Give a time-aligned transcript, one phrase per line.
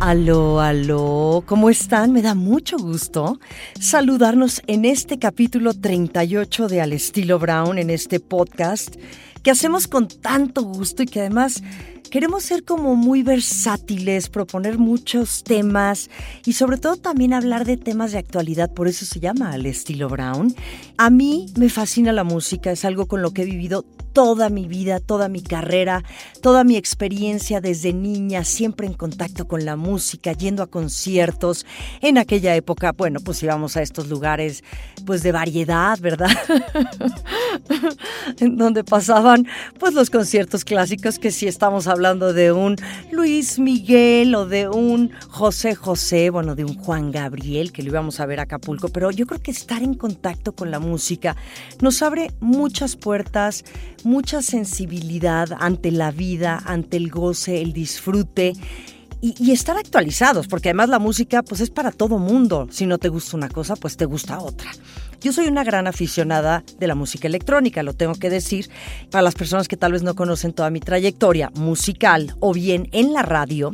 [0.00, 2.12] Aló, aló, ¿cómo están?
[2.12, 3.40] Me da mucho gusto
[3.80, 8.94] saludarnos en este capítulo 38 de Al estilo Brown, en este podcast
[9.42, 11.64] que hacemos con tanto gusto y que además
[12.12, 16.10] queremos ser como muy versátiles, proponer muchos temas
[16.44, 20.08] y sobre todo también hablar de temas de actualidad, por eso se llama Al estilo
[20.08, 20.54] Brown.
[20.96, 23.84] A mí me fascina la música, es algo con lo que he vivido
[24.18, 26.02] toda mi vida, toda mi carrera,
[26.42, 31.64] toda mi experiencia desde niña, siempre en contacto con la música, yendo a conciertos.
[32.00, 34.64] En aquella época, bueno, pues íbamos a estos lugares
[35.06, 36.30] pues de variedad, ¿verdad?
[38.40, 39.46] en donde pasaban
[39.78, 42.74] pues los conciertos clásicos que si estamos hablando de un
[43.12, 48.18] Luis Miguel o de un José José, bueno, de un Juan Gabriel que lo íbamos
[48.18, 51.36] a ver a Acapulco, pero yo creo que estar en contacto con la música
[51.80, 53.64] nos abre muchas puertas,
[54.08, 58.54] mucha sensibilidad ante la vida, ante el goce, el disfrute.
[59.20, 62.68] Y, estar actualizados, porque además la música pues es para todo mundo.
[62.70, 64.70] Si no te gusta una cosa, pues te gusta otra.
[65.20, 68.70] Yo soy una gran aficionada de la música electrónica, lo tengo que decir,
[69.10, 73.12] para las personas que tal vez no conocen toda mi trayectoria musical o bien en
[73.12, 73.72] la radio.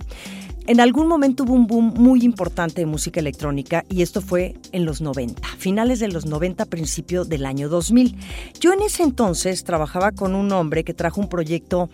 [0.66, 4.86] En algún momento hubo un boom muy importante de música electrónica y esto fue en
[4.86, 8.16] los 90, finales de los 90, principio del año 2000.
[8.60, 11.90] Yo en ese entonces trabajaba con un hombre que trajo un proyecto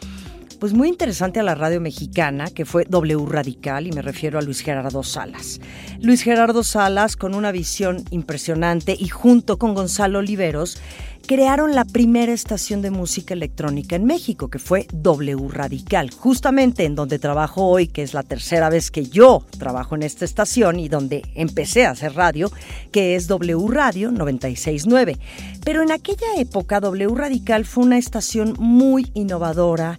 [0.60, 4.42] pues muy interesante a la radio mexicana, que fue W Radical, y me refiero a
[4.42, 5.58] Luis Gerardo Salas.
[6.00, 10.78] Luis Gerardo Salas, con una visión impresionante y junto con Gonzalo Oliveros,
[11.26, 16.94] crearon la primera estación de música electrónica en México, que fue W Radical, justamente en
[16.94, 20.90] donde trabajo hoy, que es la tercera vez que yo trabajo en esta estación y
[20.90, 22.50] donde empecé a hacer radio,
[22.92, 25.16] que es W Radio 969.
[25.64, 29.98] Pero en aquella época W Radical fue una estación muy innovadora,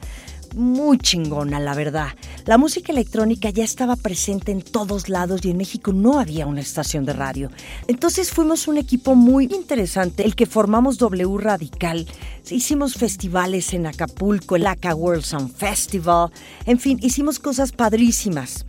[0.56, 2.10] muy chingona, la verdad.
[2.46, 6.62] La música electrónica ya estaba presente en todos lados y en México no había una
[6.62, 7.50] estación de radio.
[7.88, 12.08] Entonces fuimos un equipo muy interesante, el que formamos W Radical.
[12.50, 16.32] Hicimos festivales en Acapulco, el Aca World Sound Festival,
[16.66, 18.66] en fin, hicimos cosas padrísimas.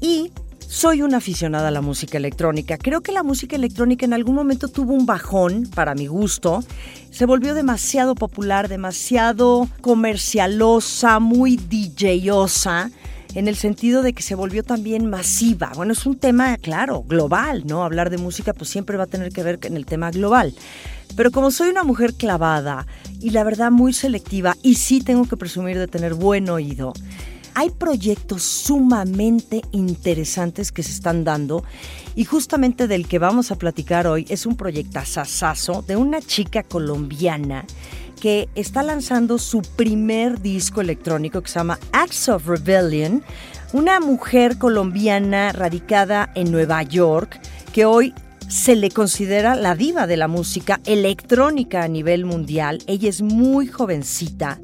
[0.00, 0.32] Y
[0.68, 2.78] soy una aficionada a la música electrónica.
[2.78, 6.64] Creo que la música electrónica en algún momento tuvo un bajón, para mi gusto.
[7.10, 12.90] Se volvió demasiado popular, demasiado comercialosa, muy DJosa
[13.34, 15.72] en el sentido de que se volvió también masiva.
[15.74, 17.84] Bueno, es un tema, claro, global, ¿no?
[17.84, 20.54] Hablar de música pues siempre va a tener que ver con el tema global.
[21.16, 22.86] Pero como soy una mujer clavada
[23.20, 26.92] y la verdad muy selectiva y sí tengo que presumir de tener buen oído,
[27.54, 31.64] hay proyectos sumamente interesantes que se están dando
[32.14, 36.62] y justamente del que vamos a platicar hoy es un proyecto asasazo de una chica
[36.62, 37.64] colombiana
[38.20, 43.22] que está lanzando su primer disco electrónico que se llama Acts of Rebellion,
[43.72, 47.40] una mujer colombiana radicada en Nueva York
[47.72, 48.14] que hoy
[48.48, 52.78] se le considera la diva de la música electrónica a nivel mundial.
[52.86, 54.60] Ella es muy jovencita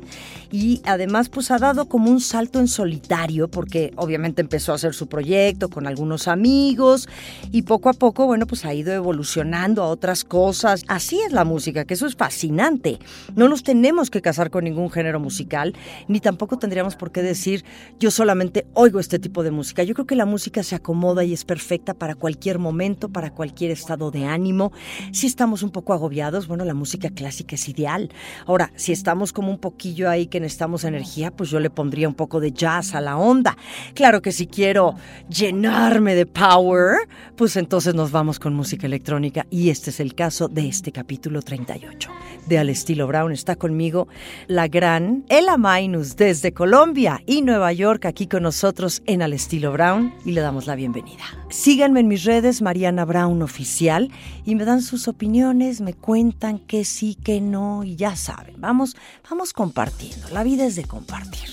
[0.50, 4.94] y además pues ha dado como un salto en solitario porque obviamente empezó a hacer
[4.94, 7.08] su proyecto con algunos amigos
[7.52, 10.84] y poco a poco, bueno, pues ha ido evolucionando a otras cosas.
[10.88, 12.98] Así es la música, que eso es fascinante.
[13.36, 15.74] No nos tenemos que casar con ningún género musical,
[16.08, 17.64] ni tampoco tendríamos por qué decir
[17.98, 19.82] yo solamente oigo este tipo de música.
[19.84, 23.70] Yo creo que la música se acomoda y es perfecta para cualquier momento, para cualquier
[23.70, 24.72] estado de ánimo.
[25.12, 28.10] Si estamos un poco agobiados, bueno, la música clásica es ideal.
[28.46, 32.14] Ahora, si estamos como un poquillo ahí que necesitamos energía, pues yo le pondría un
[32.14, 33.56] poco de jazz a la onda.
[33.94, 34.94] Claro que si quiero
[35.28, 40.48] llenarme de power, pues entonces nos vamos con música electrónica y este es el caso
[40.48, 42.10] de este capítulo 38
[42.46, 43.32] de Al estilo Brown.
[43.32, 44.08] Está conmigo
[44.46, 49.72] la gran Ella Mainus desde Colombia y Nueva York aquí con nosotros en Al estilo
[49.72, 51.22] Brown y le damos la bienvenida.
[51.48, 54.10] Síganme en mis redes Mariana Brown oficial
[54.44, 58.96] y me dan sus opiniones, me cuentan que sí, que no y ya saben, vamos,
[59.28, 60.28] vamos compartiendo.
[60.30, 61.48] La vida es de compartir.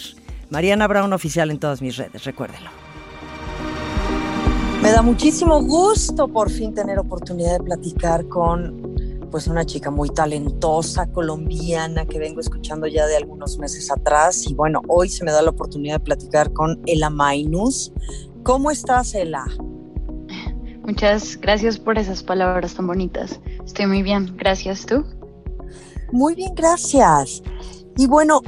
[0.50, 2.70] Mariana Brown oficial en todas mis redes, recuérdenlo.
[4.82, 8.96] Me da muchísimo gusto por fin tener oportunidad de platicar con
[9.38, 14.48] pues una chica muy talentosa, colombiana, que vengo escuchando ya de algunos meses atrás.
[14.48, 17.94] Y bueno, hoy se me da la oportunidad de platicar con Ela Mainus,
[18.42, 19.46] ¿Cómo estás, Ela?
[20.88, 23.40] Muchas gracias por esas palabras tan bonitas.
[23.64, 25.06] Estoy muy bien, gracias tú.
[26.12, 27.44] Muy bien, gracias.
[27.96, 28.42] Y bueno,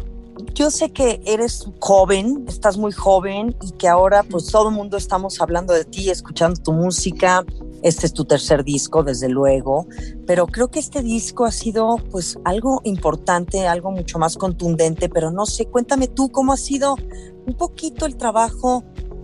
[0.53, 4.97] yo sé que eres joven, estás muy joven y que ahora pues todo el mundo
[4.97, 7.45] estamos hablando de ti, escuchando tu música.
[7.81, 9.87] Este es tu tercer disco, desde luego,
[10.27, 15.31] pero creo que este disco ha sido pues algo importante, algo mucho más contundente, pero
[15.31, 16.97] no sé, cuéntame tú cómo ha sido
[17.45, 18.83] un poquito el trabajo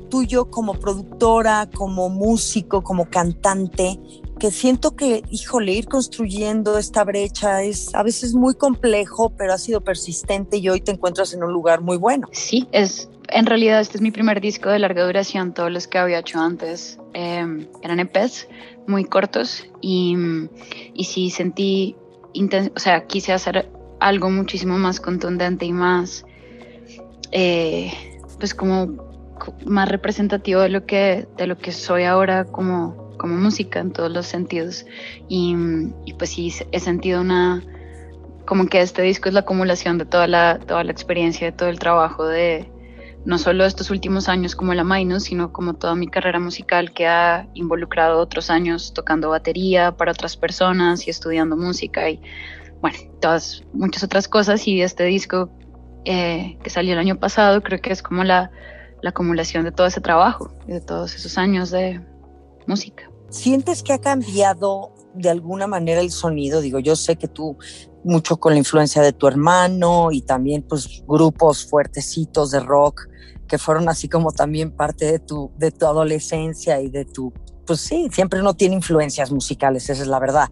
[0.09, 3.99] tuyo como productora, como músico, como cantante
[4.39, 9.57] que siento que, híjole, ir construyendo esta brecha es a veces muy complejo, pero ha
[9.57, 12.27] sido persistente y hoy te encuentras en un lugar muy bueno.
[12.31, 15.97] Sí, es, en realidad este es mi primer disco de larga duración, todos los que
[15.97, 18.47] había hecho antes em, eran EPs
[18.87, 20.15] muy cortos y,
[20.93, 21.95] y sí sentí,
[22.75, 26.25] o sea, quise hacer algo muchísimo más contundente y más,
[27.31, 27.91] eh,
[28.37, 29.05] pues como
[29.65, 34.11] más representativo de lo que, de lo que soy ahora como como música en todos
[34.11, 34.85] los sentidos.
[35.27, 35.55] Y,
[36.19, 37.63] pues sí, he sentido una,
[38.45, 41.69] como que este disco es la acumulación de toda la, toda la experiencia, de todo
[41.69, 42.69] el trabajo de
[43.25, 47.07] no solo estos últimos años como la Minus, sino como toda mi carrera musical que
[47.07, 52.21] ha involucrado otros años tocando batería para otras personas y estudiando música y
[52.81, 55.49] bueno, todas muchas otras cosas y este disco
[56.05, 58.51] eh, que salió el año pasado creo que es como la,
[59.01, 61.99] la acumulación de todo ese trabajo, de todos esos años de
[62.67, 63.09] música.
[63.29, 66.61] ¿Sientes que ha cambiado de alguna manera el sonido?
[66.61, 67.57] Digo, yo sé que tú
[68.03, 73.07] mucho con la influencia de tu hermano y también pues grupos fuertecitos de rock
[73.47, 77.33] que fueron así como también parte de tu, de tu adolescencia y de tu,
[77.65, 80.49] pues sí, siempre uno tiene influencias musicales, esa es la verdad.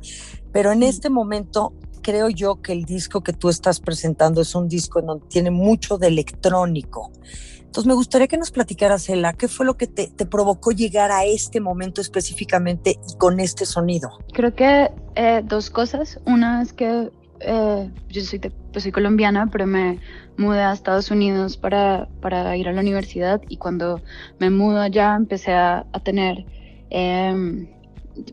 [0.52, 4.68] Pero en este momento creo yo que el disco que tú estás presentando es un
[4.68, 7.12] disco en donde tiene mucho de electrónico.
[7.74, 11.26] Entonces me gustaría que nos platicaras, Ela, ¿qué fue lo que te, provocó llegar a
[11.26, 14.12] este momento específicamente y con este sonido?
[14.32, 16.20] Creo que eh, dos cosas.
[16.28, 17.10] Una es que
[17.40, 18.42] eh, yo soy,
[18.72, 20.00] pues soy colombiana, pero me
[20.38, 24.00] mudé a Estados Unidos para, para, ir a la universidad y cuando
[24.38, 26.46] me mudo allá empecé a, tener...
[26.92, 27.68] Em,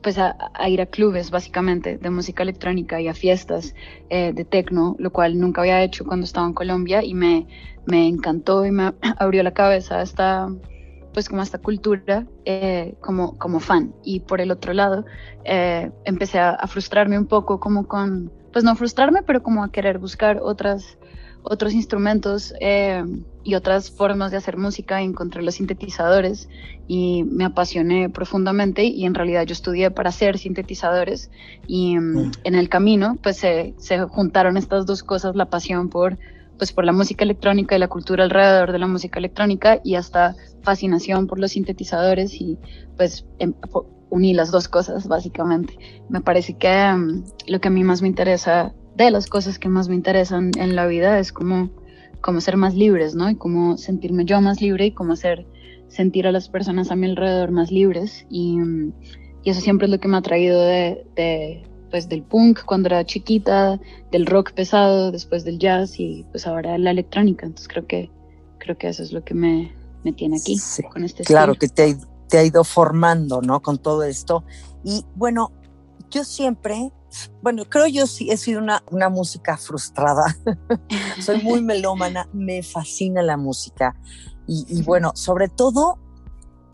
[0.03, 0.37] pues a,
[0.69, 3.75] ir a clubes básicamente de música electrónica y a fiestas
[4.09, 7.47] eh, de techno, lo cual nunca había hecho cuando estaba en Colombia y me,
[7.87, 10.49] me encantó y me abrió la cabeza esta,
[11.12, 13.94] pues como esta cultura eh, como, como fan.
[14.05, 15.05] Y por el otro lado,
[15.44, 19.99] eh, empecé a, frustrarme un poco como con, pues no frustrarme, pero como a querer
[19.99, 20.99] buscar otras
[21.43, 22.53] otros instrumentos
[23.42, 26.48] y otras formas de hacer música, encontré los sintetizadores
[26.87, 31.31] y me apasioné profundamente y en realidad yo estudié para hacer sintetizadores
[31.66, 36.19] y mm, en el camino pues se, se, juntaron estas dos cosas, la pasión por
[36.58, 40.36] pues por la música electrónica y la cultura alrededor de la música electrónica y hasta
[40.62, 42.58] fascinación por los sintetizadores y
[42.98, 43.54] pues em,
[44.10, 45.78] uní las dos cosas básicamente.
[46.10, 49.70] Me parece que mm, lo que a mí más me interesa de las cosas que
[49.70, 51.70] más me interesan en la vida es como,
[52.20, 53.31] como ser más libres, ¿no?
[53.31, 55.46] Y cómo sentirme yo más libre y cómo hacer
[55.88, 58.26] sentir a las personas a mi alrededor más libres.
[58.31, 58.58] Y,
[59.43, 62.88] y eso siempre es lo que me ha traído de, de, pues, del punk cuando
[62.88, 63.81] era chiquita,
[64.11, 67.46] del rock pesado, después del jazz y pues ahora la electrónica.
[67.46, 68.11] Entonces creo que,
[68.58, 69.75] creo que eso es lo que me,
[70.05, 70.56] me tiene aquí
[70.93, 71.96] con este Claro, que te,
[72.28, 73.61] te ha ido formando, ¿no?
[73.61, 74.44] Con todo esto.
[74.84, 75.53] Y bueno,
[76.10, 76.93] yo siempre
[77.43, 80.36] bueno, creo yo sí he sido una, una música frustrada.
[81.20, 83.94] Soy muy melómana, me fascina la música.
[84.46, 85.98] Y, bueno, sobre todo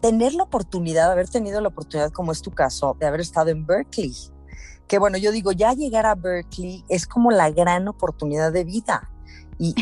[0.01, 3.67] tener la oportunidad, haber tenido la oportunidad, como es tu caso, de haber estado en
[3.67, 4.15] Berkeley.
[4.89, 9.11] Que bueno, yo digo, ya llegar a Berkeley es como la gran oportunidad de vida.
[9.59, 9.75] Y,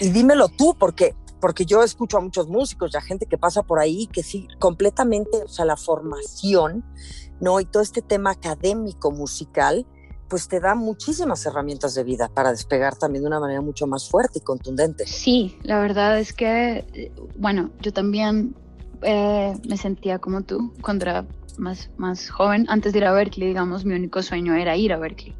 [0.00, 3.62] y, dímelo tú, porque, porque yo escucho a muchos músicos y a gente que pasa
[3.62, 6.82] por ahí que sí, completamente, o sea, la formación
[7.38, 7.60] ¿no?
[7.60, 9.84] Y todo este tema académico musical,
[10.30, 14.08] pues te da muchísimas herramientas de vida para despegar también de una manera mucho más
[14.08, 15.06] fuerte y contundente.
[15.06, 18.56] Sí, la verdad es que, bueno, yo también
[19.02, 21.26] eh, me sentía como tú cuando era
[21.58, 22.64] más, más joven.
[22.70, 25.36] Antes de ir a Berkeley, digamos, mi único sueño era ir a Berkeley.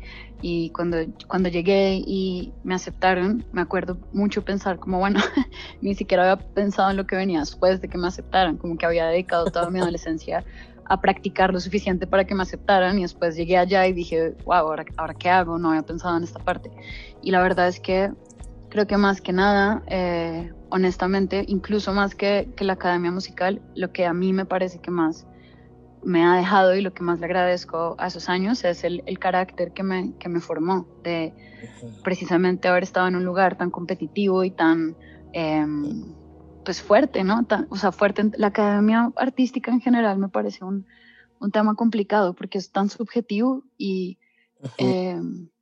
[0.46, 5.18] Y cuando, cuando llegué y me aceptaron, me acuerdo mucho pensar como, bueno,
[5.80, 8.84] ni siquiera había pensado en lo que venía después de que me aceptaran, como que
[8.84, 10.44] había dedicado toda mi adolescencia
[10.84, 14.56] a practicar lo suficiente para que me aceptaran y después llegué allá y dije, wow,
[14.56, 16.70] ahora, ahora qué hago, no había pensado en esta parte.
[17.22, 18.12] Y la verdad es que
[18.68, 23.92] creo que más que nada, eh, honestamente, incluso más que, que, la academia musical, lo
[23.92, 25.26] que a mí me parece que más
[26.04, 29.18] me ha dejado y lo que más le agradezco a esos años es el, el
[29.18, 31.32] carácter que me, que me formó, de
[32.02, 34.96] precisamente haber estado en un lugar tan competitivo y tan...
[35.32, 35.66] Eh,
[36.64, 37.46] pues fuerte, ¿no?
[37.68, 38.30] o sea, fuerte.
[38.38, 40.86] La academia artística en general me parece un,
[41.38, 44.18] un tema complicado porque es tan subjetivo y,
[44.78, 45.20] eh,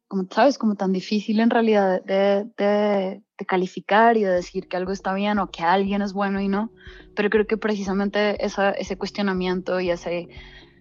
[0.09, 4.93] como sabes, como tan difícil en realidad de, de, calificar y de decir que algo
[4.93, 6.71] está bien o que alguien es bueno y no.
[7.15, 10.29] Pero creo que precisamente esa, ese cuestionamiento y ese,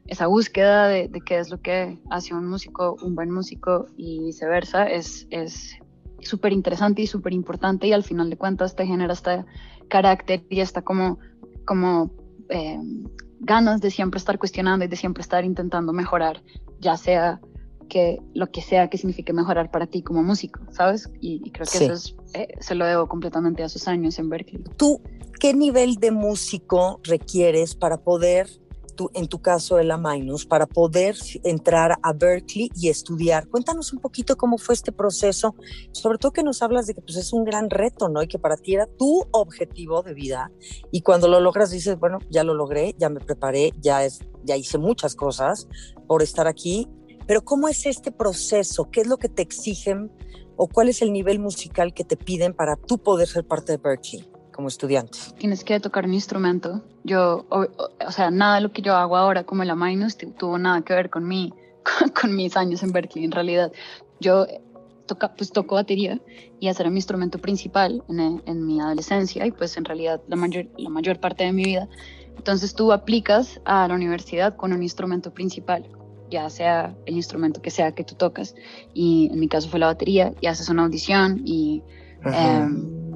[0.07, 4.19] esa búsqueda de, de, qué es lo que hace un músico un buen músico y
[4.19, 5.27] viceversa es
[6.21, 9.45] súper interesante y súper importante y al final de cuentas te genera este
[9.87, 11.19] carácter y esta como,
[11.65, 12.11] como
[12.49, 12.79] eh,
[13.39, 16.41] ganas de siempre estar cuestionando y de siempre estar intentando mejorar,
[16.79, 17.41] ya sea
[17.91, 21.11] que lo que sea que signifique mejorar para ti como músico, ¿sabes?
[21.19, 24.63] Y, creo que eso es, eh, se lo debo completamente a sus años en Berkeley.
[24.77, 25.01] ¿Tú
[25.41, 28.47] qué nivel de músico requieres para poder
[29.13, 33.47] en tu caso el Minus, para poder entrar a Berkeley y estudiar.
[33.47, 35.55] Cuéntanos un poquito cómo fue este proceso,
[35.91, 38.21] sobre todo que nos hablas de que pues, es un gran reto, ¿no?
[38.21, 40.51] Y que para ti era tu objetivo de vida.
[40.91, 44.55] Y cuando lo logras dices, bueno, ya lo logré, ya me preparé, ya, es, ya
[44.57, 45.67] hice muchas cosas
[46.07, 46.87] por estar aquí.
[47.31, 48.89] Pero ¿cómo es este proceso?
[48.91, 50.11] ¿Qué es lo que te exigen
[50.57, 53.77] o cuál es el nivel musical que te piden para tú poder ser parte de
[53.77, 54.29] Berkeley?
[54.51, 55.17] como estudiante?
[55.37, 56.83] Tienes que tocar un instrumento.
[57.05, 60.81] Yo, o, sea, nada de lo que yo hago ahora como la Minus tuvo nada
[60.81, 61.53] que ver con, mí,
[62.21, 63.23] con, mis años en Berkeley.
[63.23, 63.71] En realidad,
[64.19, 64.45] yo
[65.05, 66.19] toca, pues toco batería
[66.59, 70.35] y ese era mi instrumento principal en, en, mi adolescencia y pues en realidad la
[70.35, 71.87] mayor, la mayor parte de mi vida.
[72.35, 75.87] Entonces tú aplicas a la universidad con un instrumento principal,
[76.31, 78.55] ya sea el instrumento que sea que tú tocas.
[78.93, 81.83] Y en mi caso fue la batería y haces una audición y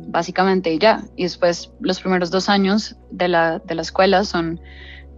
[0.08, 1.04] básicamente ya.
[1.16, 4.60] Y después los primeros dos años de la, de la escuela son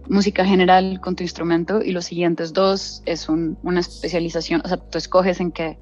[0.08, 4.96] música general con tu instrumento y los siguientes dos es una especialización, o sea, tú
[4.96, 5.78] escoges en qué,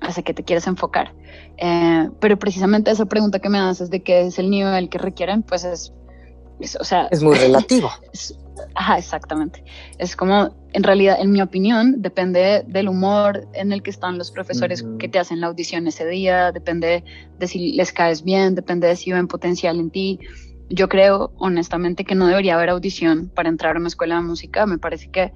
[0.00, 1.14] hacia qué te quieres enfocar.
[1.56, 5.42] Eh, pero precisamente esa pregunta que me haces de qué es el nivel que requieren,
[5.42, 5.92] pues es,
[6.78, 7.08] o sea...
[7.10, 7.90] Es muy relativo.
[8.76, 9.64] Ajá, exactamente.
[9.98, 14.32] Es como, en realidad, en mi opinión, depende del humor en el que están los
[14.32, 17.04] profesores que te hacen la audición ese día, depende
[17.38, 20.18] de si les caes bien, depende de si ven potencial en ti.
[20.70, 24.66] Yo creo, honestamente, que no debería haber audición para entrar a una escuela de música.
[24.66, 25.32] Me parece que,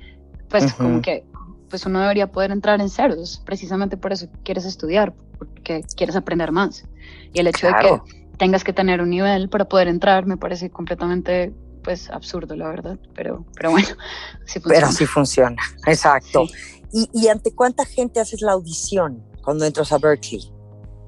[0.49, 1.25] pues, como que,
[1.71, 3.43] pues uno debería poder entrar en ceros.
[3.45, 6.89] Precisamente por eso quieres estudiar, porque quieres aprender más.
[7.33, 8.01] Y el hecho de que
[8.39, 11.53] tengas que tener un nivel para poder entrar me parece completamente
[11.89, 13.89] pues absurdo, la verdad, pero, pero bueno,
[14.45, 14.75] sí funciona.
[14.79, 16.45] Pero sí funciona, exacto.
[16.93, 20.53] ¿Y, ¿Y, ante cuánta gente haces la audición cuando entras a Berkeley?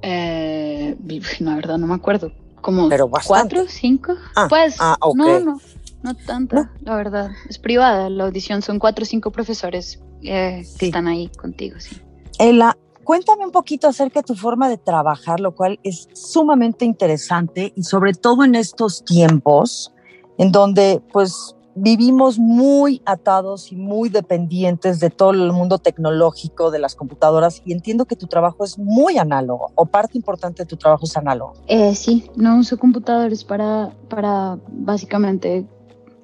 [0.00, 0.96] Eh,
[1.40, 2.32] la verdad no me acuerdo,
[2.62, 2.88] como
[3.26, 5.60] cuatro, cinco, ah, pues ah, no, no,
[6.02, 10.86] no tanta, la verdad, es privada la audición, son cuatro o cinco profesores eh, que
[10.86, 12.00] están ahí contigo, sí.
[12.38, 17.74] Ela, cuéntame un poquito acerca de tu forma de trabajar, lo cual es sumamente interesante
[17.76, 19.92] y sobre todo en estos tiempos
[20.40, 26.78] en donde pues vivimos muy atados y muy dependientes de todo el mundo tecnológico, de
[26.78, 30.78] las computadoras, y entiendo que tu trabajo es muy análogo, o parte importante de tu
[30.78, 31.52] trabajo es análogo.
[31.68, 35.66] Eh, sí, no uso computadores para, para básicamente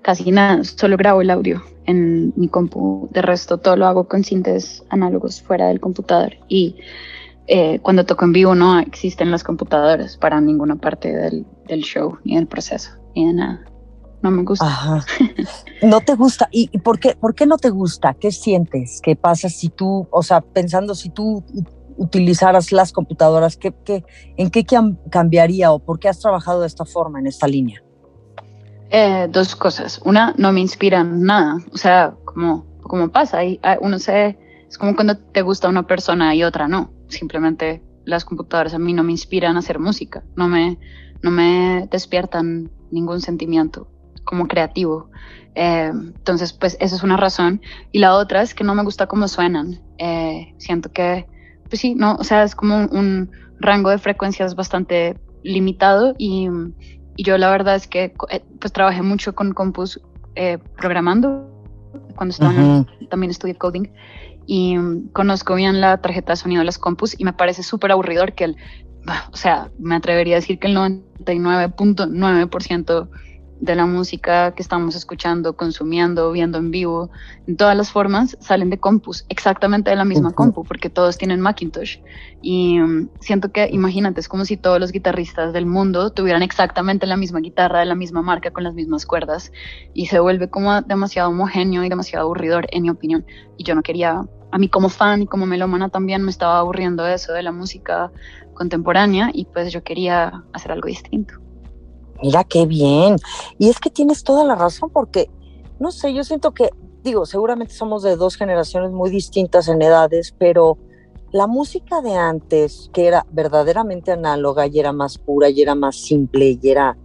[0.00, 4.24] casi nada, solo grabo el audio en mi compu, de resto todo lo hago con
[4.24, 6.76] cintas análogos fuera del computador, y
[7.48, 12.16] eh, cuando toco en vivo no existen las computadoras para ninguna parte del, del show,
[12.24, 13.75] ni del proceso, ni de nada
[14.22, 14.66] no me gusta.
[14.66, 15.04] Ajá.
[15.82, 16.48] No te gusta.
[16.50, 18.14] ¿Y por qué, por qué no te gusta?
[18.14, 19.00] ¿Qué sientes?
[19.02, 21.44] ¿Qué pasa si tú, o sea, pensando si tú
[21.98, 24.04] utilizaras las computadoras, ¿qué, qué,
[24.36, 24.64] en qué
[25.10, 27.82] cambiaría o por qué has trabajado de esta forma, en esta línea?
[28.90, 30.00] Eh, dos cosas.
[30.04, 31.58] Una, no me inspiran nada.
[31.72, 36.34] O sea, como, como pasa, y uno se, es como cuando te gusta una persona
[36.34, 36.90] y otra no.
[37.08, 40.78] Simplemente las computadoras a mí no me inspiran a hacer música, no me,
[41.22, 43.88] no me despiertan ningún sentimiento
[44.26, 45.08] como creativo.
[45.54, 47.62] Eh, entonces, pues esa es una razón.
[47.92, 49.80] Y la otra es que no me gusta cómo suenan.
[49.96, 51.26] Eh, siento que,
[51.70, 56.46] pues sí, no, o sea, es como un, rango de frecuencias bastante limitado y,
[57.16, 59.98] y, yo la verdad es que eh, pues trabajé mucho con compus
[60.76, 61.50] programando
[62.16, 63.88] cuando estaba también estudié coding
[64.44, 64.76] y
[65.14, 68.44] conozco bien la tarjeta de sonido de las compus y me parece súper aburridor que
[68.44, 68.56] el,
[69.32, 73.08] o sea, me atrevería a decir que el 99.9%
[73.60, 77.10] de la música que estamos escuchando, consumiendo, viendo en vivo,
[77.46, 81.40] en todas las formas, salen de compus, exactamente de la misma compu, porque todos tienen
[81.40, 81.98] Macintosh.
[82.42, 87.06] Y mm, siento que, imagínate, es como si todos los guitarristas del mundo tuvieran exactamente
[87.06, 89.52] la misma guitarra de la misma marca con las mismas cuerdas,
[89.94, 93.24] y se vuelve como demasiado homogéneo y demasiado aburridor, en mi opinión.
[93.56, 94.22] Y yo no quería,
[94.52, 98.12] a mí como fan y como melómana también me estaba aburriendo eso de la música
[98.54, 101.45] contemporánea, y pues yo quería hacer algo distinto.
[102.22, 103.16] Mira qué bien.
[103.58, 105.30] Y es que tienes toda la razón porque,
[105.78, 106.70] no sé, yo siento que,
[107.02, 110.78] digo, seguramente somos de dos generaciones muy distintas en edades, pero
[111.32, 115.96] la música de antes, que era verdaderamente análoga y era más pura y era más
[115.96, 116.96] simple y era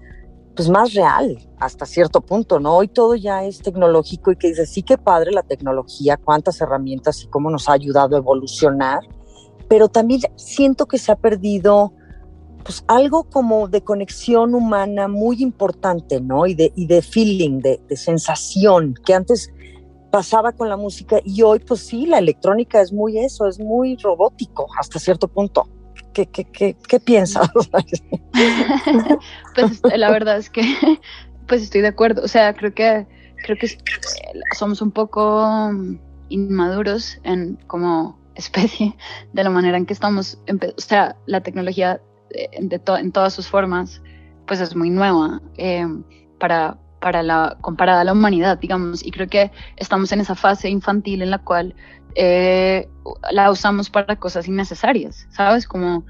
[0.55, 2.75] pues más real hasta cierto punto, ¿no?
[2.75, 7.23] Hoy todo ya es tecnológico y que dice, sí que padre la tecnología, cuántas herramientas
[7.23, 8.99] y cómo nos ha ayudado a evolucionar,
[9.67, 11.93] pero también siento que se ha perdido
[12.61, 16.45] pues algo como de conexión humana muy importante, ¿no?
[16.45, 19.51] Y de, y de feeling, de, de sensación, que antes
[20.11, 23.95] pasaba con la música y hoy pues sí, la electrónica es muy eso, es muy
[23.97, 25.67] robótico hasta cierto punto.
[26.13, 27.49] ¿Qué, qué, qué, qué piensas?
[29.55, 30.61] pues la verdad es que
[31.47, 33.07] pues estoy de acuerdo, o sea, creo que
[33.43, 33.67] creo que
[34.57, 35.71] somos un poco
[36.29, 38.95] inmaduros en como especie
[39.33, 42.01] de la manera en que estamos, o sea, la tecnología
[42.33, 44.01] eh, de en todas sus formas
[44.51, 45.87] pues es muy nueva eh,
[46.39, 50.69] para, para la, comparada a la humanidad, digamos, y creo que estamos en esa fase
[50.69, 51.75] infantil en la cual
[52.15, 52.89] eh,
[53.31, 55.67] la usamos para cosas innecesarias, ¿sabes?
[55.67, 56.05] Como,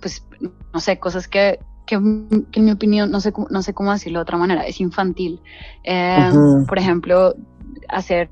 [0.00, 0.26] pues,
[0.72, 4.22] no sé, cosas que, que, en mi opinión, no sé, no sé cómo decirlo de
[4.22, 5.42] otra manera, es infantil.
[5.84, 6.30] Eh,
[6.66, 7.34] por ejemplo,
[7.88, 8.30] hacer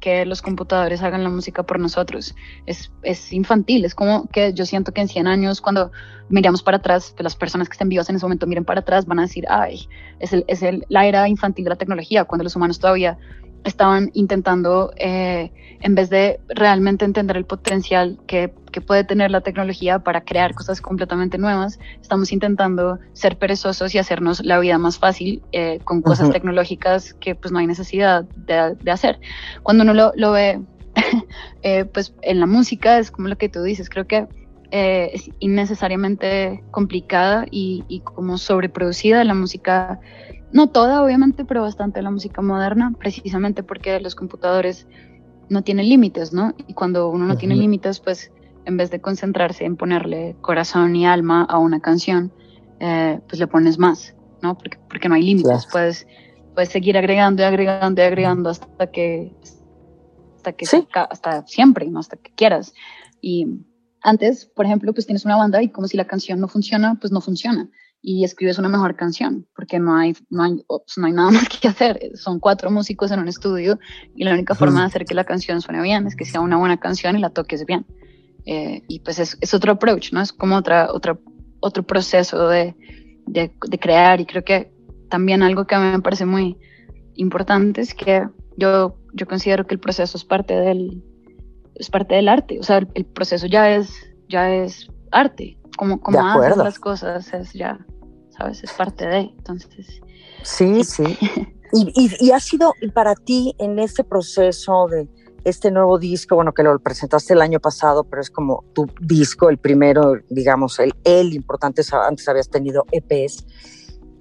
[0.00, 2.34] que los computadores hagan la música por nosotros.
[2.66, 5.92] Es, es, infantil, es como que yo siento que en 100 años cuando
[6.28, 9.06] miramos para atrás, que las personas que estén vivas en ese momento miren para atrás,
[9.06, 9.88] van a decir, ay,
[10.18, 13.18] es, el, es el, la era infantil de la tecnología, cuando los humanos todavía
[13.64, 19.40] estaban intentando, eh, en vez de realmente entender el potencial que, que, puede tener la
[19.40, 24.98] tecnología para crear cosas completamente nuevas, estamos intentando ser perezosos y hacernos la vida más
[24.98, 29.20] fácil eh, con cosas tecnológicas que pues no hay necesidad de, de hacer.
[29.62, 30.60] Cuando uno lo, lo ve,
[31.62, 34.26] eh, pues en la música es como lo que tú dices, creo que
[34.74, 40.00] es innecesariamente complicada y, y como sobreproducida la música
[40.52, 44.86] no toda obviamente, pero bastante la música moderna, precisamente porque los computadores
[45.48, 46.54] no tienen límites, ¿no?
[46.66, 48.30] Y cuando uno no tiene límites, pues
[48.64, 52.32] en vez de concentrarse en ponerle corazón y alma a una canción,
[52.80, 54.56] eh, pues le pones más, ¿no?
[54.56, 56.06] Porque, porque no hay límites, puedes,
[56.54, 59.34] puedes seguir agregando y agregando y agregando hasta que,
[60.36, 60.66] hasta que,
[61.10, 61.98] hasta siempre, ¿no?
[61.98, 62.74] Hasta que quieras.
[63.20, 63.46] Y
[64.02, 67.10] antes, por ejemplo, pues tienes una banda y como si la canción no funciona, pues
[67.10, 67.68] no funciona
[68.04, 71.48] y escribes una mejor canción, porque no hay, no hay, pues, no hay nada más
[71.48, 72.10] que hacer.
[72.14, 73.78] Son cuatro músicos en un estudio
[74.14, 76.56] y la única forma de hacer que la canción suene bien es que sea una
[76.56, 77.86] buena canción y la toques bien.
[78.44, 80.20] Eh, y pues es, es, otro approach, ¿no?
[80.20, 81.16] Es como otra, otra,
[81.60, 82.74] otro proceso de,
[83.26, 84.72] de, de, crear y creo que
[85.08, 86.58] también algo que a mí me parece muy
[87.14, 91.04] importante es que yo, yo considero que el proceso es parte del,
[91.76, 93.94] es parte del arte, o sea, el, el proceso ya es,
[94.28, 97.78] ya es arte, como, como haces las cosas es ya
[98.36, 98.62] ¿sabes?
[98.64, 100.00] Es parte de, entonces.
[100.42, 101.16] Sí, sí.
[101.72, 105.08] y, ha sido para ti en este proceso de
[105.44, 109.50] este nuevo disco, bueno, que lo presentaste el año pasado, pero es como tu disco,
[109.50, 113.44] el primero, digamos, el, el importante, antes habías tenido EPs.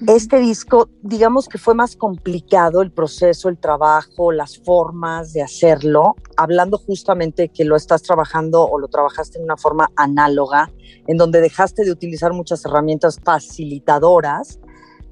[0.07, 6.15] Este disco, digamos que fue más complicado el proceso, el trabajo, las formas de hacerlo,
[6.37, 10.71] hablando justamente que lo estás trabajando o lo trabajaste en una forma análoga,
[11.07, 14.59] en donde dejaste de utilizar muchas herramientas facilitadoras.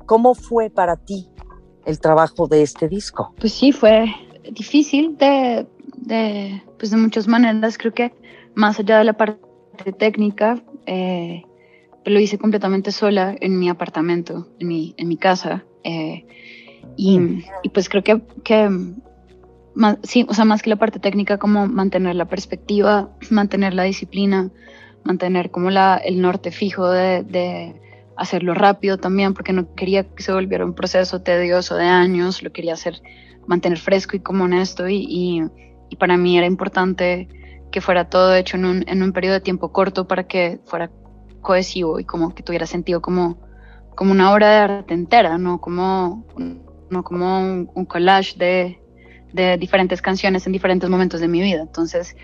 [0.07, 1.29] ¿Cómo fue para ti
[1.85, 3.35] el trabajo de este disco?
[3.39, 4.05] Pues sí, fue
[4.51, 7.77] difícil de, de, pues de muchas maneras.
[7.77, 8.11] Creo que
[8.55, 9.39] más allá de la parte
[9.99, 11.43] técnica, eh,
[12.05, 15.65] lo hice completamente sola en mi apartamento, en mi, en mi casa.
[15.83, 16.25] Eh,
[16.95, 17.19] y,
[17.63, 18.69] y, pues creo que, que
[20.03, 24.49] sí, o sea, más que la parte técnica, como mantener la perspectiva, mantener la disciplina,
[25.03, 27.79] mantener como la, el norte fijo de, de
[28.17, 32.51] hacerlo rápido también, porque no quería que se volviera un proceso tedioso de años, lo
[32.51, 33.01] quería hacer,
[33.47, 35.43] mantener fresco y como honesto y, y,
[35.89, 37.29] y para mí era importante
[37.71, 40.91] que fuera todo hecho en un, en un periodo de tiempo corto para que fuera
[41.41, 43.37] cohesivo y como que tuviera sentido como,
[43.95, 46.25] como una obra de arte entera, no como,
[46.89, 51.61] no como un, collage de, diferentes canciones en diferentes momentos de mi vida.
[51.61, 52.15] Entonces,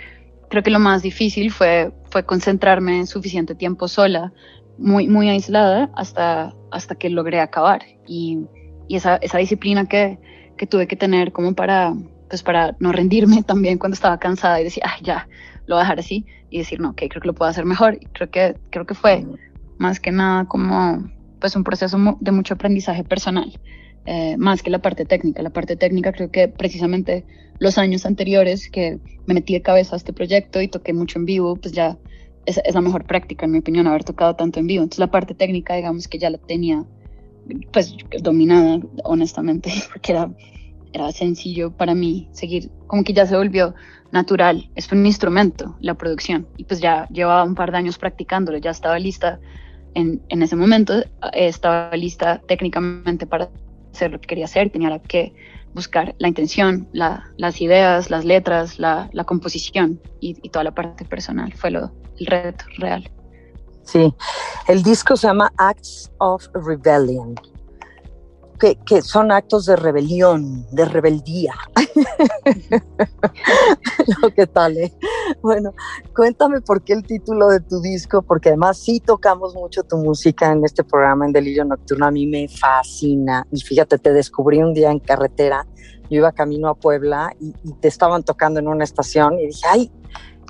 [0.49, 4.33] creo que lo más difícil fue, fue concentrarme en suficiente tiempo sola,
[4.77, 7.83] muy, muy aislada, hasta, hasta que logré acabar.
[8.07, 8.39] Y,
[8.87, 10.19] y esa, esa disciplina que,
[10.57, 11.93] que tuve que tener como para,
[12.29, 15.27] pues para no rendirme también cuando estaba cansada y decir, ay, ya,
[15.67, 17.97] lo voy a dejar así y decir, no, ok, creo que lo puedo hacer mejor.
[17.99, 19.25] Y creo que, creo que fue
[19.77, 21.03] más que nada como
[21.41, 23.59] pues un proceso de mucho aprendizaje personal,
[24.05, 25.43] eh, más que la parte técnica.
[25.43, 27.25] La parte técnica creo que precisamente
[27.59, 31.25] los años anteriores que me metí de cabeza a este proyecto y toqué mucho en
[31.25, 31.97] vivo, pues ya
[32.45, 34.83] es, la mejor práctica, en mi opinión, haber tocado tanto en vivo.
[34.83, 36.85] Entonces la parte técnica, digamos que ya la tenía
[37.73, 40.31] pues dominada, honestamente, porque era,
[40.95, 43.75] era sencillo para mí seguir, como que ya se volvió
[44.11, 48.57] natural, es un instrumento, la producción, y pues ya llevaba un par de años practicándolo,
[48.57, 49.39] ya estaba lista
[49.93, 53.49] en, en ese momento, eh, estaba lista técnicamente para
[53.93, 55.33] hacer lo que quería hacer, tenía que
[55.73, 60.71] buscar la intención, la, las ideas, las letras, la, la composición y, y, toda la
[60.73, 61.51] parte personal.
[61.53, 63.11] Fue lo, el reto real.
[63.83, 64.13] Sí,
[64.67, 67.35] el disco se llama Acts of Rebellion,
[68.85, 71.53] que, son actos de rebelión, de rebeldía.
[74.35, 74.77] ¿Qué tal?
[74.77, 74.93] Eh?
[75.41, 75.73] Bueno,
[76.15, 80.51] cuéntame por qué el título de tu disco, porque además sí tocamos mucho tu música
[80.51, 83.45] en este programa en Delirio Nocturno, a mí me fascina.
[83.51, 85.67] Y fíjate, te descubrí un día en carretera,
[86.09, 89.91] yo iba camino a Puebla y te estaban tocando en una estación y dije, ay,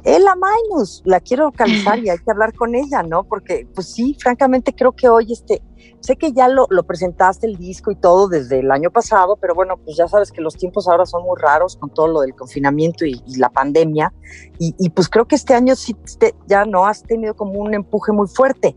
[0.06, 3.24] Ella Minus, la quiero localizar y hay que hablar con ella, ¿no?
[3.24, 5.64] Porque, pues sí, francamente creo que hoy, este,
[6.00, 9.78] sé que ya lo, presentaste el disco y todo desde el año pasado, pero bueno,
[9.78, 13.04] pues ya sabes que los tiempos ahora son muy raros con todo lo del confinamiento
[13.04, 14.14] y, la pandemia,
[14.60, 18.12] y, pues creo que este año sí te, ya no has tenido como un empuje
[18.12, 18.76] muy fuerte.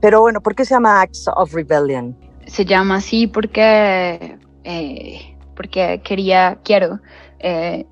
[0.00, 2.16] Pero bueno, ¿por qué se llama Acts of Rebellion?
[2.46, 7.00] Se llama así porque, eh, porque quería, quiero
[7.40, 7.84] eh,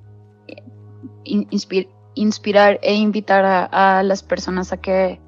[1.24, 5.20] inspirar inspirar e invitar a, las personas a que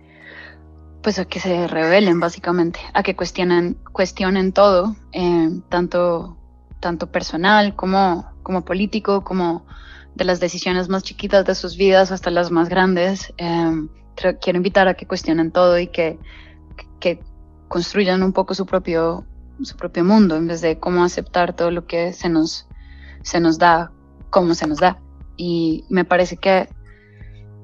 [1.02, 6.36] pues a que se rebelen básicamente, a que cuestionen, cuestionen todo, eh, tanto,
[6.78, 9.64] tanto personal como, como político, como
[10.14, 13.32] de las decisiones más chiquitas de sus vidas hasta las más grandes.
[13.38, 13.88] Eh,
[14.42, 16.18] quiero invitar a que cuestionen todo y que,
[16.98, 17.20] que
[17.68, 19.24] construyan un poco su propio,
[19.62, 22.66] su propio mundo en vez de cómo aceptar todo lo que se nos,
[23.22, 23.90] se nos da,
[24.28, 25.00] cómo se nos da.
[25.36, 26.68] Y me parece que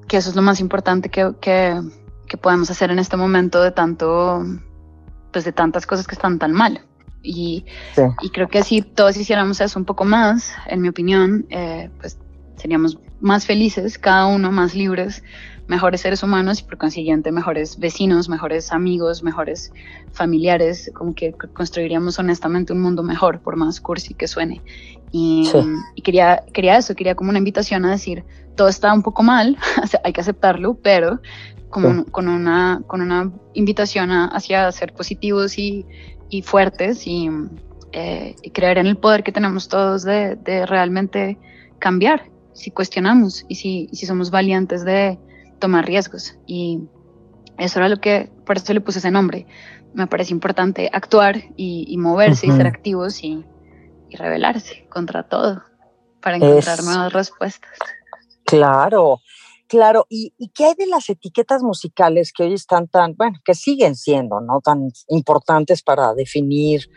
[0.07, 1.81] que eso es lo más importante que, que,
[2.27, 4.43] que, podemos hacer en este momento de tanto,
[5.31, 6.81] pues de tantas cosas que están tan mal.
[7.21, 7.65] Y,
[7.95, 8.03] sí.
[8.21, 12.17] y creo que si todos hiciéramos eso un poco más, en mi opinión, eh, pues
[12.55, 15.23] seríamos más felices, cada uno más libres,
[15.67, 19.71] mejores seres humanos y por consiguiente mejores vecinos, mejores amigos, mejores
[20.13, 24.61] familiares, como que construiríamos honestamente un mundo mejor, por más cursi que suene.
[25.11, 25.57] Y, sí.
[25.95, 28.23] y quería, quería eso, quería como una invitación a decir,
[28.55, 29.57] todo está un poco mal,
[30.03, 31.21] hay que aceptarlo, pero
[31.69, 32.11] como sí.
[32.11, 35.85] con, una, con una invitación a, hacia ser positivos y,
[36.29, 37.29] y fuertes y,
[37.91, 41.37] eh, y, creer en el poder que tenemos todos de, de realmente
[41.79, 45.19] cambiar si cuestionamos y si, si somos valientes de,
[45.59, 46.37] tomar riesgos.
[46.45, 46.81] Y
[47.57, 49.45] eso era lo que, por eso le puse ese nombre.
[49.93, 52.53] Me parece importante actuar y, y moverse uh -huh.
[52.53, 53.45] y ser activos y,
[54.09, 55.63] y, rebelarse contra todo
[56.21, 56.85] para encontrar es...
[56.85, 57.71] nuevas respuestas.
[58.45, 59.19] Claro,
[59.67, 60.05] claro.
[60.09, 63.95] ¿Y, ¿Y qué hay de las etiquetas musicales que hoy están tan, bueno, que siguen
[63.95, 64.61] siendo, ¿no?
[64.61, 66.89] Tan importantes para definir,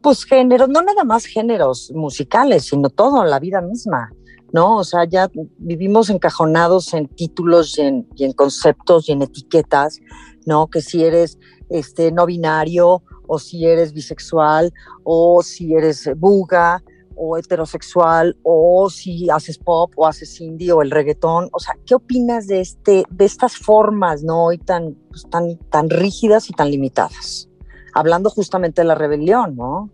[0.00, 4.10] pues, géneros, no nada más géneros musicales, sino todo, la vida misma.
[4.52, 4.76] ¿no?
[4.76, 10.00] O sea, ya vivimos encajonados en títulos y en, y en, conceptos y en etiquetas,
[10.44, 10.68] ¿no?
[10.68, 11.38] Que si eres
[11.70, 16.82] este, no binario, o si eres bisexual, o si eres buga,
[17.16, 21.48] o heterosexual, o si haces pop, o haces indie, o el reggaetón.
[21.52, 24.44] O sea, ¿qué opinas de, este, de estas formas, ¿no?
[24.44, 27.48] Hoy tan, pues, tan, tan rígidas y tan limitadas.
[27.94, 29.88] Hablando justamente de la rebelión, ¿no?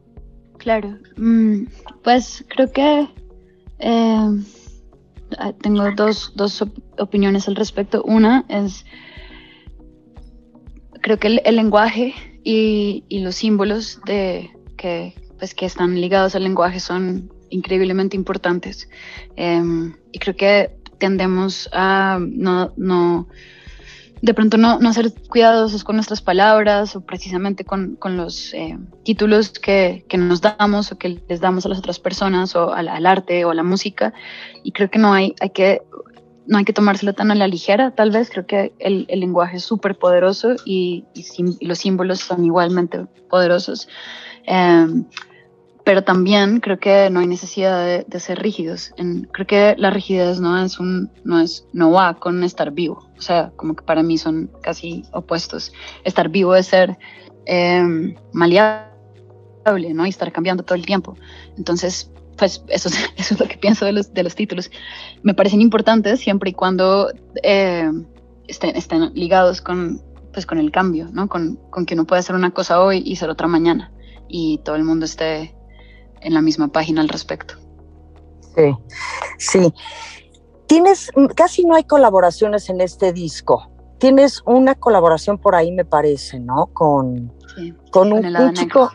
[0.57, 1.67] Claro, mm,
[2.03, 3.09] pues creo que
[3.79, 4.31] eh,
[5.63, 8.03] tengo dos, dos op opiniones al respecto.
[8.03, 8.85] Una es,
[11.03, 12.15] creo que el lenguaje
[12.51, 18.89] y, y, los símbolos de, que, pues, que están ligados al lenguaje son increíblemente importantes.
[19.37, 19.63] Eh,
[20.13, 23.29] y creo que tendemos a no, no
[24.23, 28.79] de pronto no, no, ser cuidadosos con nuestras palabras o precisamente con, con los eh,
[29.05, 33.05] títulos que, que, nos damos o que les damos a las otras personas o al,
[33.05, 34.15] arte o a la música.
[34.65, 35.83] Y creo que no hay, hay que
[36.49, 38.31] no hay que tomárselo tan a la ligera, tal vez.
[38.31, 43.89] Creo que el, el lenguaje es súper poderoso y, y, los símbolos son igualmente poderosos.
[44.47, 44.87] Eh,
[45.85, 48.93] pero también creo que no hay necesidad de, de ser rígidos.
[49.33, 53.09] Creo que la rigidez no es un, no es, no va con estar vivo.
[53.17, 55.73] O sea, como que para mí son casi opuestos.
[56.05, 56.99] Estar vivo es ser
[57.47, 60.07] eh, maleable, ¿no?
[60.07, 61.15] Y estar cambiando todo el tiempo.
[61.57, 62.99] Entonces, pues eso, eso
[63.35, 64.71] es lo que pienso de los, de los títulos.
[65.23, 67.11] Me parecen importantes siempre y cuando
[67.43, 67.91] eh,
[68.47, 70.01] estén, estén ligados con,
[70.33, 71.29] pues, con el cambio, ¿no?
[71.29, 73.93] Con, con que uno puede hacer una cosa hoy y ser otra mañana.
[74.29, 75.55] Y todo el mundo esté
[76.21, 77.55] en la misma página al respecto.
[78.55, 78.75] Sí,
[79.39, 79.75] sí.
[80.67, 83.71] Tienes, casi no hay colaboraciones en este disco.
[83.99, 86.67] tienes una colaboración por ahí, me parece, ¿no?
[86.67, 87.33] Con,
[87.91, 88.91] con, un, chico.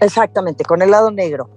[0.00, 1.50] Exactamente, con el lado negro.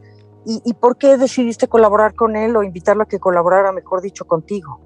[0.45, 4.25] ¿Y, ¿Y por qué decidiste colaborar con él o invitarlo a que colaborara, mejor dicho,
[4.25, 4.79] contigo?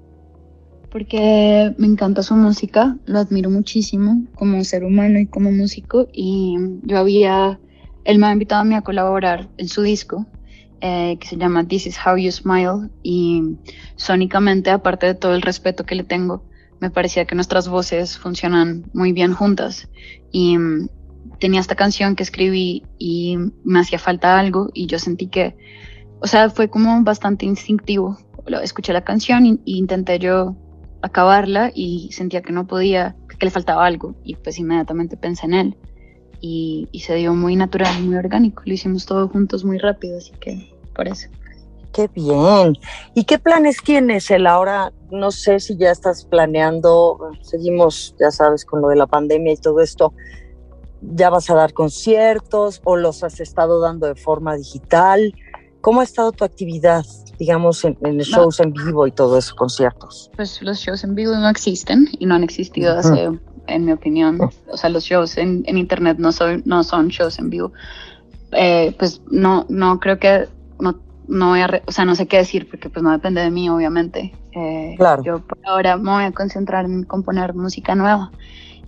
[0.90, 6.08] Porque me encanta su música, lo admiro muchísimo como ser humano y como músico.
[6.12, 7.58] Y yo había,
[8.04, 10.26] él me ha invitado a mí a colaborar en su disco,
[10.80, 12.88] eh, que se llama This is How You Smile.
[13.02, 13.56] Y
[13.96, 16.44] sónicamente, aparte de todo el respeto que le tengo,
[16.80, 19.88] me parecía que nuestras voces funcionan muy bien juntas.
[20.32, 20.56] Y
[21.38, 25.56] tenía esta canción que escribí y me hacía falta algo y yo sentí que,
[26.20, 28.18] o sea, fue como bastante instintivo.
[28.62, 30.56] Escuché la canción e intenté yo
[31.02, 35.54] acabarla y sentía que no podía, que le faltaba algo y pues inmediatamente pensé en
[35.54, 35.76] él
[36.40, 38.62] y, se dio muy natural, muy orgánico.
[38.66, 41.28] Lo hicimos todo juntos muy rápido, así que por eso.
[41.92, 42.76] Qué bien.
[43.14, 44.92] ¿Y qué planes tienes, el ahora?
[45.10, 49.56] No sé si ya estás planeando, seguimos, ya sabes, con lo de la pandemia y
[49.56, 50.12] todo esto.
[51.02, 55.34] ¿Ya vas a dar conciertos o los has estado dando de forma digital?
[55.80, 57.04] ¿Cómo ha estado tu actividad,
[57.38, 60.30] digamos, en, shows en vivo y todo eso, conciertos?
[60.34, 63.30] Pues los shows en vivo no existen y no han existido hace,
[63.66, 67.50] en mi opinión, o sea, los shows en, internet no son, no son shows en
[67.50, 67.72] vivo.
[68.52, 70.48] Eh, pues no, no creo que
[70.80, 70.96] no
[71.28, 73.68] no voy a, o sea, no sé qué decir porque pues no depende de mí,
[73.68, 74.32] obviamente.
[74.52, 75.22] Eh, claro.
[75.22, 78.30] Yo por ahora me voy a concentrar en componer música nueva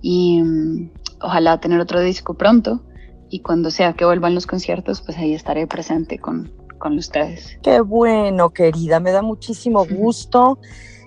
[0.01, 2.83] y mm, ojalá tener otro disco pronto
[3.31, 7.59] y cuando sea que vuelvan los conciertos, pues ahí estaré presente con, con ustedes.
[7.62, 10.59] Qué bueno, querida, me da muchísimo gusto.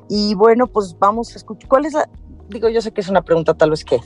[0.09, 1.69] Y bueno, pues vamos a escuchar.
[1.69, 2.09] ¿Cuál es la.?
[2.49, 3.99] Digo, yo sé que es una pregunta tal vez que.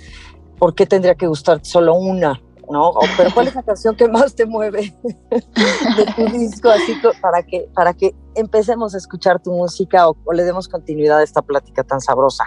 [0.58, 2.40] ¿Por qué tendría que gustar solo una?
[2.70, 2.94] ¿no?
[3.18, 4.96] Pero ¿cuál es la canción que más te mueve
[5.30, 6.70] de tu disco?
[6.70, 11.24] Así para que, para que empecemos a escuchar tu música o, le demos continuidad a
[11.24, 12.46] esta plática tan sabrosa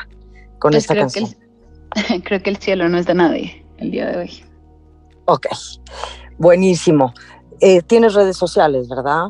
[0.58, 1.28] con pues esta canción.
[2.24, 4.31] creo que el cielo no es de nadie el día de hoy.
[5.27, 5.46] Ok,
[6.38, 7.12] buenísimo.
[7.61, 9.27] Eh, Tienes redes sociales, ¿verdad?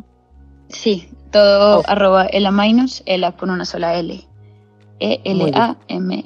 [0.69, 4.29] Sí, todo arroba ela minus, ela con una sola L.
[5.01, 6.19] E-L-A-M-I-N-U-S.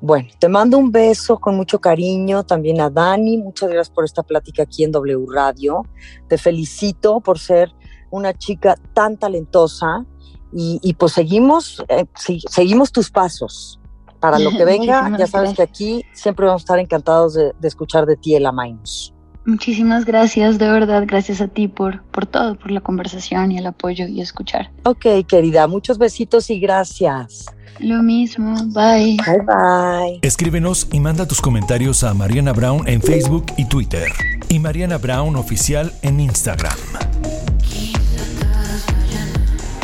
[0.00, 3.38] Bueno, te mando un beso con mucho cariño también a Dani.
[3.38, 5.82] Muchas gracias por esta plática aquí en W Radio.
[6.28, 7.72] Te felicito por ser
[8.10, 10.04] una chica tan talentosa
[10.52, 12.04] y, pues seguimos, eh,
[12.48, 13.80] seguimos tus pasos.
[14.22, 18.06] Para lo que venga, ya sabes que aquí siempre vamos a estar encantados de, escuchar
[18.06, 19.12] de ti, Ela Mainos.
[19.44, 23.66] Muchísimas gracias, de verdad, gracias a ti por, por todo, por la conversación y el
[23.66, 24.70] apoyo y escuchar.
[24.84, 27.46] Ok, querida, muchos besitos y gracias.
[27.80, 29.16] Lo mismo, bye.
[29.26, 30.18] Bye bye.
[30.22, 34.06] Escríbenos y manda tus comentarios a Mariana Brown en Facebook y Twitter.
[34.48, 36.76] Y Mariana Brown Oficial en Instagram.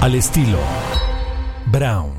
[0.00, 0.58] Al estilo
[1.72, 2.17] Brown.